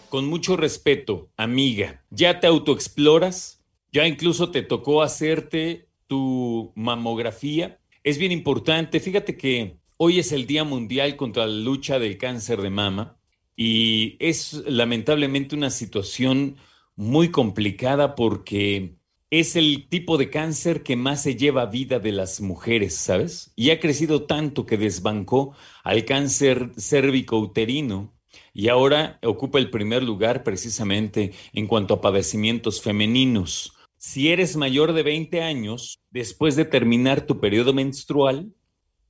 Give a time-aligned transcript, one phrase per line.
[0.09, 3.65] Con mucho respeto, amiga, ¿ya te autoexploras?
[3.91, 7.81] ¿Ya incluso te tocó hacerte tu mamografía?
[8.05, 12.63] Es bien importante, fíjate que hoy es el Día Mundial contra la lucha del cáncer
[12.63, 13.19] de mama
[13.57, 16.59] y es lamentablemente una situación
[16.95, 19.02] muy complicada porque
[19.33, 23.51] es el tipo de cáncer que más se lleva vida de las mujeres, ¿sabes?
[23.57, 28.13] Y ha crecido tanto que desbancó al cáncer cérvico-uterino
[28.53, 33.73] y ahora ocupa el primer lugar precisamente en cuanto a padecimientos femeninos.
[33.97, 38.53] Si eres mayor de 20 años, después de terminar tu periodo menstrual,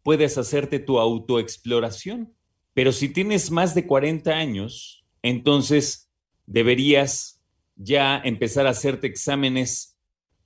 [0.05, 2.33] puedes hacerte tu autoexploración.
[2.75, 6.13] Pero si tienes más de 40 años, entonces
[6.47, 7.43] deberías
[7.75, 9.92] ya empezar a hacerte exámenes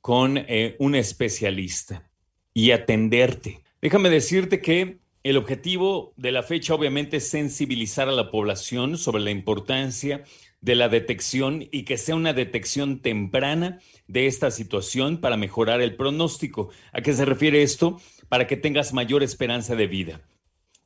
[0.06, 2.08] con eh, un especialista
[2.54, 3.64] y atenderte.
[3.82, 9.24] Déjame decirte que el objetivo de la fecha obviamente es sensibilizar a la población sobre
[9.24, 10.22] la importancia
[10.60, 15.96] de la detección y que sea una detección temprana de esta situación para mejorar el
[15.96, 16.68] pronóstico.
[16.92, 18.00] ¿A qué se refiere esto?
[18.28, 20.20] Para que tengas mayor esperanza de vida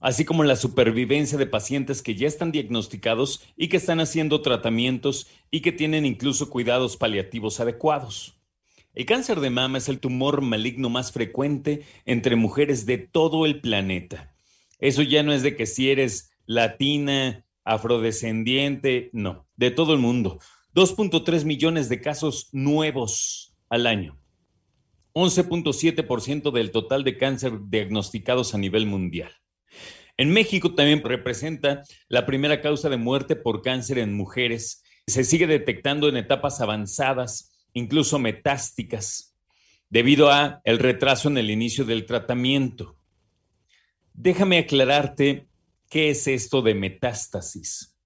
[0.03, 5.27] así como la supervivencia de pacientes que ya están diagnosticados y que están haciendo tratamientos
[5.51, 8.40] y que tienen incluso cuidados paliativos adecuados.
[8.93, 13.61] El cáncer de mama es el tumor maligno más frecuente entre mujeres de todo el
[13.61, 14.35] planeta.
[14.81, 20.41] Eso ya no es de que si eres latina, afrodescendiente, no, de todo el mundo.
[20.75, 24.19] 2.3 millones de casos nuevos al año.
[25.13, 29.33] 11.7% del total de cáncer diagnosticados a nivel mundial.
[30.17, 34.83] En México también representa la primera causa de muerte por cáncer en mujeres.
[35.07, 39.37] Se sigue detectando en etapas avanzadas incluso metásticas,
[39.89, 42.97] debido a el retraso en el inicio del tratamiento.
[44.13, 45.49] Déjame aclararte
[45.89, 47.97] qué es esto de metástasis.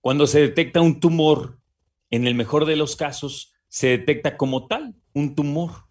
[0.00, 1.58] Cuando se detecta un tumor,
[2.10, 5.86] en el mejor de los casos, se detecta como tal, un tumor,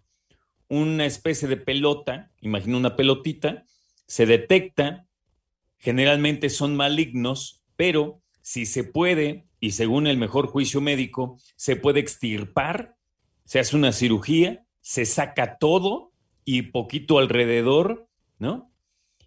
[0.68, 3.64] una especie de pelota, imagina una pelotita,
[4.06, 5.06] se detecta,
[5.78, 12.00] generalmente son malignos, pero si se puede y según el mejor juicio médico, se puede
[12.00, 12.96] extirpar,
[13.44, 16.10] se hace una cirugía, se saca todo
[16.44, 18.08] y poquito alrededor,
[18.40, 18.72] ¿no?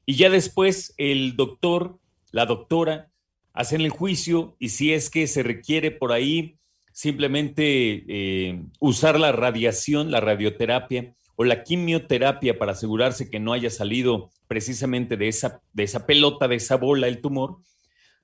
[0.05, 1.99] Y ya después el doctor,
[2.31, 3.11] la doctora,
[3.53, 6.57] hacen el juicio y si es que se requiere por ahí
[6.91, 13.69] simplemente eh, usar la radiación, la radioterapia o la quimioterapia para asegurarse que no haya
[13.69, 17.59] salido precisamente de esa, de esa pelota, de esa bola el tumor,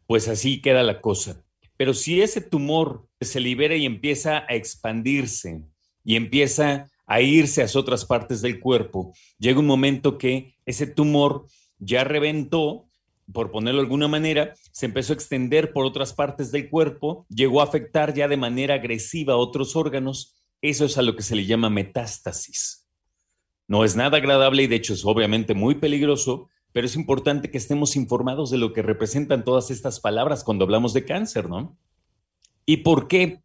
[0.07, 1.45] pues así queda la cosa.
[1.81, 5.63] Pero si ese tumor se libera y empieza a expandirse
[6.03, 11.47] y empieza a irse a otras partes del cuerpo, llega un momento que ese tumor
[11.79, 12.85] ya reventó,
[13.33, 17.61] por ponerlo de alguna manera, se empezó a extender por otras partes del cuerpo, llegó
[17.61, 20.35] a afectar ya de manera agresiva a otros órganos.
[20.61, 22.87] Eso es a lo que se le llama metástasis.
[23.67, 27.57] No es nada agradable y de hecho es obviamente muy peligroso, pero es importante que
[27.57, 31.77] estemos informados de lo que representan todas estas palabras cuando hablamos de cáncer, ¿no?
[32.65, 33.41] ¿Y por qué?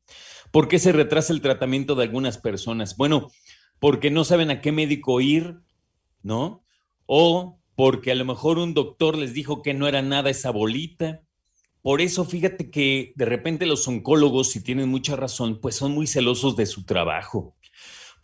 [0.51, 2.97] ¿Por qué se retrasa el tratamiento de algunas personas?
[2.97, 3.31] Bueno,
[3.79, 5.61] porque no saben a qué médico ir,
[6.23, 6.65] ¿no?
[7.07, 11.23] O porque a lo mejor un doctor les dijo que no era nada esa bolita.
[11.83, 16.07] Por eso fíjate que de repente los oncólogos, si tienen mucha razón, pues son muy
[16.07, 17.57] celosos de su trabajo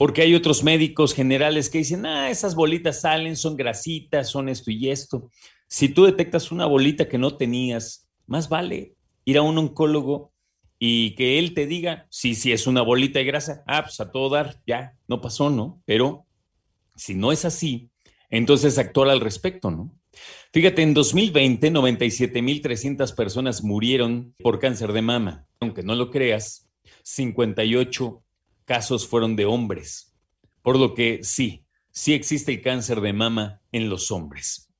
[0.02, 4.72] porque hay otros médicos generales que dicen, ah, esas bolitas salen, son grasitas, son esto
[4.72, 5.30] y esto.
[5.68, 10.32] Si tú detectas una bolita que no tenías, más vale ir a un oncólogo
[10.76, 14.10] y que él te diga, sí, sí es una bolita de grasa, ah, pues a
[14.10, 15.80] todo dar, ya, no pasó, ¿no?
[15.84, 16.26] Pero
[16.96, 17.88] si no es así,
[18.28, 19.94] entonces actuar al respecto, ¿no?
[20.52, 25.46] Fíjate, en 2020, 97.300 personas murieron por cáncer de mama.
[25.60, 26.68] Aunque no lo creas,
[27.04, 28.21] 58
[28.64, 30.14] casos fueron de hombres,
[30.62, 34.72] por lo que sí, sí existe el cáncer de mama en los hombres.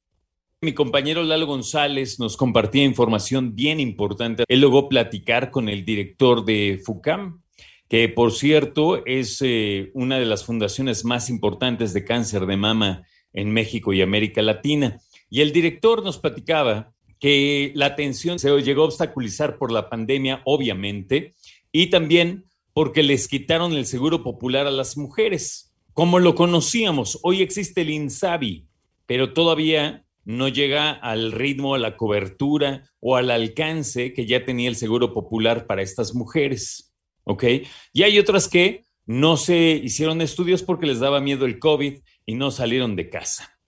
[0.61, 4.45] Mi compañero Lalo González nos compartía información bien importante.
[4.47, 7.43] Él logró platicar con el director de FUCAM,
[7.89, 13.03] que por cierto es eh, una de las fundaciones más importantes de cáncer de mama
[13.33, 15.01] en México y América Latina.
[15.29, 20.43] Y el director nos platicaba que la atención se llegó a obstaculizar por la pandemia,
[20.45, 21.35] obviamente,
[21.73, 25.75] y también porque les quitaron el seguro popular a las mujeres.
[25.93, 28.67] Como lo conocíamos, hoy existe el INSABI,
[29.07, 34.69] pero todavía no llega al ritmo, a la cobertura o al alcance que ya tenía
[34.69, 36.95] el seguro popular para estas mujeres.
[37.25, 37.45] ¿Ok?
[37.93, 42.35] Y hay otras que no se hicieron estudios porque les daba miedo el COVID y
[42.35, 43.59] no salieron de casa.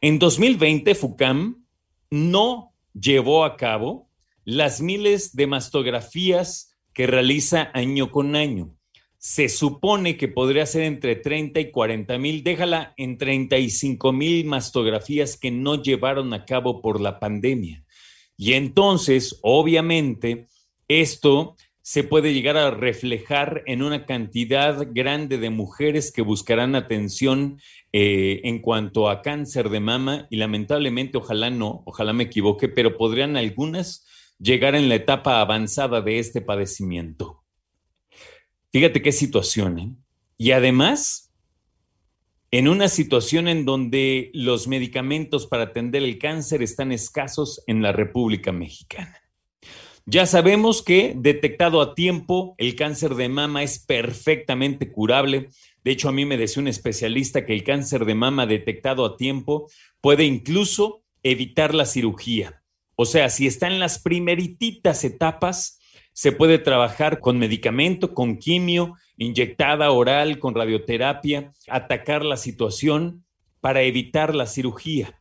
[0.00, 1.64] En 2020, FUCAM
[2.10, 4.10] no llevó a cabo
[4.44, 8.76] las miles de mastografías que realiza año con año.
[9.18, 15.36] Se supone que podría ser entre 30 y 40 mil, déjala en 35 mil mastografías
[15.36, 17.84] que no llevaron a cabo por la pandemia.
[18.36, 20.48] Y entonces, obviamente,
[20.88, 27.60] esto se puede llegar a reflejar en una cantidad grande de mujeres que buscarán atención
[27.92, 32.96] eh, en cuanto a cáncer de mama y lamentablemente, ojalá no, ojalá me equivoque, pero
[32.96, 34.06] podrían algunas
[34.42, 37.44] llegar en la etapa avanzada de este padecimiento.
[38.72, 39.94] Fíjate qué situación, ¿eh?
[40.36, 41.32] Y además,
[42.50, 47.92] en una situación en donde los medicamentos para atender el cáncer están escasos en la
[47.92, 49.16] República Mexicana.
[50.04, 55.50] Ya sabemos que detectado a tiempo, el cáncer de mama es perfectamente curable.
[55.84, 59.16] De hecho, a mí me decía un especialista que el cáncer de mama detectado a
[59.16, 62.61] tiempo puede incluso evitar la cirugía.
[62.96, 65.80] O sea, si está en las primerititas etapas,
[66.12, 73.24] se puede trabajar con medicamento, con quimio, inyectada oral, con radioterapia, atacar la situación
[73.60, 75.18] para evitar la cirugía.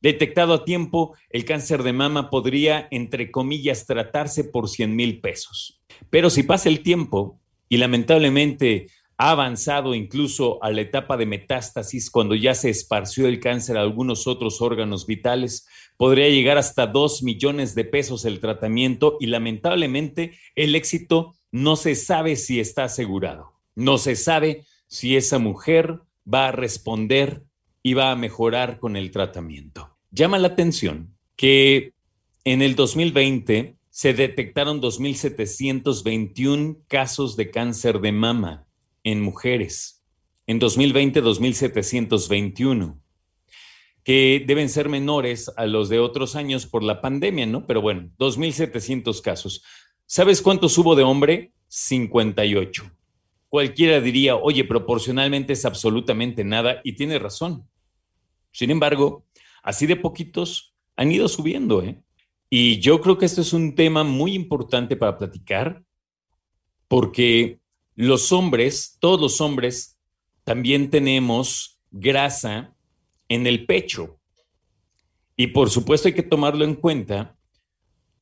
[0.00, 5.82] Detectado a tiempo, el cáncer de mama podría, entre comillas, tratarse por 100 mil pesos.
[6.08, 7.38] Pero si pasa el tiempo
[7.68, 8.86] y lamentablemente
[9.20, 13.82] ha avanzado incluso a la etapa de metástasis, cuando ya se esparció el cáncer a
[13.82, 15.68] algunos otros órganos vitales,
[15.98, 21.96] podría llegar hasta 2 millones de pesos el tratamiento y lamentablemente el éxito no se
[21.96, 23.60] sabe si está asegurado.
[23.74, 27.44] No se sabe si esa mujer va a responder
[27.82, 29.98] y va a mejorar con el tratamiento.
[30.10, 31.92] Llama la atención que
[32.44, 38.66] en el 2020 se detectaron 2.721 casos de cáncer de mama
[39.04, 40.04] en mujeres.
[40.46, 43.00] En 2020, 2.721,
[44.02, 47.66] que deben ser menores a los de otros años por la pandemia, ¿no?
[47.66, 49.62] Pero bueno, 2.700 casos.
[50.06, 51.52] ¿Sabes cuántos hubo de hombre?
[51.68, 52.90] 58.
[53.48, 57.68] Cualquiera diría, oye, proporcionalmente es absolutamente nada y tiene razón.
[58.52, 59.26] Sin embargo,
[59.62, 62.02] así de poquitos han ido subiendo, ¿eh?
[62.48, 65.84] Y yo creo que esto es un tema muy importante para platicar,
[66.88, 67.60] porque
[67.94, 69.98] los hombres, todos los hombres,
[70.44, 72.74] también tenemos grasa
[73.28, 74.18] en el pecho.
[75.36, 77.36] Y por supuesto hay que tomarlo en cuenta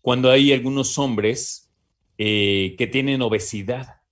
[0.00, 1.70] cuando hay algunos hombres
[2.16, 4.02] eh, que tienen obesidad.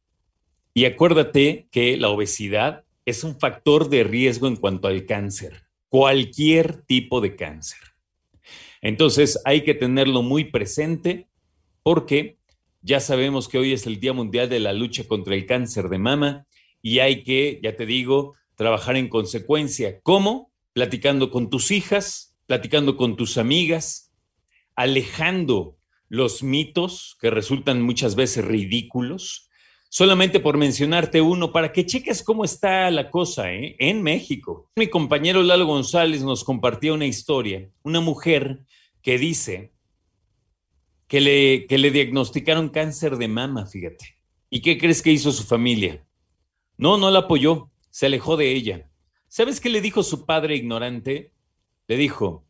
[0.75, 6.83] Y acuérdate que la obesidad es un factor de riesgo en cuanto al cáncer cualquier
[6.83, 7.79] tipo de cáncer.
[8.83, 11.29] Entonces hay que tenerlo muy presente
[11.83, 12.39] porque
[12.87, 15.99] ya sabemos que hoy es el Día Mundial de la Lucha contra el Cáncer de
[15.99, 16.47] Mama
[16.81, 19.99] y hay que, ya te digo, trabajar en consecuencia.
[20.05, 20.53] ¿Cómo?
[20.73, 24.13] Platicando con tus hijas, platicando con tus amigas,
[24.77, 25.79] alejando
[26.09, 29.51] los mitos que resultan muchas veces ridículos,
[29.89, 33.75] solamente por mencionarte uno, para que cheques cómo está la cosa ¿eh?
[33.81, 34.71] en México.
[34.77, 38.61] Mi compañero Lalo González nos compartió una historia, una mujer
[39.03, 39.73] que dice
[41.09, 44.19] que le, que le diagnosticaron cáncer de mama, fíjate.
[44.51, 46.07] ¿Y qué crees que hizo su familia?
[46.77, 48.91] No, no la apoyó, se alejó de ella.
[49.29, 51.33] ¿Sabes qué le dijo su padre ignorante?
[51.89, 52.47] Le dijo,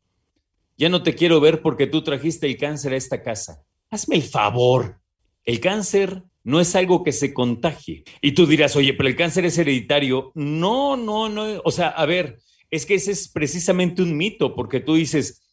[0.76, 3.64] ya no te quiero ver porque tú trajiste el cáncer a esta casa.
[3.90, 5.00] Hazme el favor.
[5.44, 8.04] El cáncer no es algo que se contagie.
[8.20, 10.32] Y tú dirás, oye, pero el cáncer es hereditario.
[10.34, 11.60] No, no, no.
[11.64, 12.38] O sea, a ver,
[12.70, 15.45] es que ese es precisamente un mito, porque tú dices,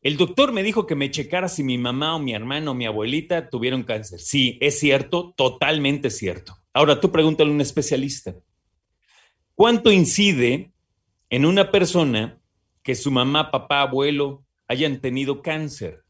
[0.00, 2.86] el doctor me dijo que me checara si mi mamá o mi hermano o mi
[2.86, 4.20] abuelita tuvieron cáncer.
[4.20, 6.56] Sí, es cierto, totalmente cierto.
[6.72, 8.36] Ahora tú pregúntale a un especialista,
[9.54, 10.70] ¿cuánto incide
[11.30, 12.40] en una persona
[12.82, 16.04] que su mamá, papá, abuelo hayan tenido cáncer?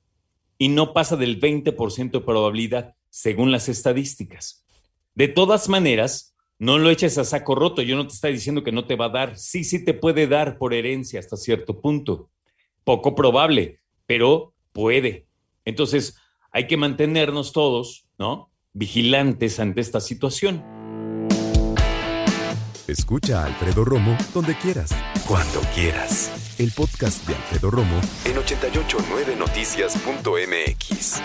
[0.58, 4.66] Y no pasa del 20% de probabilidad según las estadísticas.
[5.14, 7.80] De todas maneras, no lo eches a saco roto.
[7.82, 9.38] Yo no te estoy diciendo que no te va a dar.
[9.38, 12.30] Sí, sí te puede dar por herencia hasta cierto punto.
[12.88, 15.28] Poco probable, pero puede.
[15.66, 16.16] Entonces,
[16.50, 18.50] hay que mantenernos todos, ¿no?
[18.72, 20.64] Vigilantes ante esta situación.
[22.86, 24.88] Escucha a Alfredo Romo donde quieras,
[25.26, 26.56] cuando quieras.
[26.58, 31.20] El podcast de Alfredo Romo en 889noticias.mx.